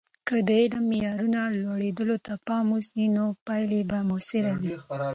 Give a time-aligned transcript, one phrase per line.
[0.27, 4.73] که د علم د معیارونو لوړیدو ته پام وسي، نو پایلې به موثرې وي.